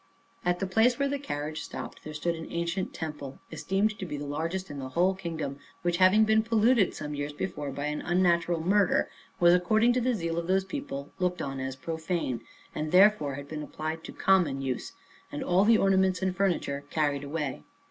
At 0.43 0.57
the 0.57 0.65
place 0.65 0.97
where 0.97 1.07
the 1.07 1.19
carriage 1.19 1.61
stopped, 1.61 2.03
there 2.03 2.15
stood 2.15 2.33
an 2.33 2.47
ancient 2.51 2.91
temple, 2.91 3.39
esteemed 3.51 3.99
to 3.99 4.05
be 4.07 4.17
the 4.17 4.25
largest 4.25 4.71
in 4.71 4.79
the 4.79 4.89
whole 4.89 5.13
kingdom, 5.13 5.59
which, 5.83 5.97
having 5.97 6.25
been 6.25 6.41
polluted 6.41 6.95
some 6.95 7.13
years 7.13 7.33
before 7.33 7.69
by 7.69 7.85
an 7.85 8.01
unnatural 8.01 8.61
murder, 8.61 9.11
was, 9.39 9.53
according 9.53 9.93
to 9.93 10.01
the 10.01 10.15
zeal 10.15 10.39
of 10.39 10.47
those 10.47 10.65
people, 10.65 11.11
looked 11.19 11.39
on 11.39 11.59
as 11.59 11.75
profane, 11.75 12.41
and 12.73 12.91
therefore 12.91 13.35
had 13.35 13.47
been 13.47 13.61
applied 13.61 14.03
to 14.05 14.11
common 14.11 14.59
use, 14.59 14.93
and 15.31 15.43
all 15.43 15.65
the 15.65 15.77
ornaments 15.77 16.23
and 16.23 16.35
furniture 16.35 16.83
carried 16.89 17.23
away. 17.23 17.61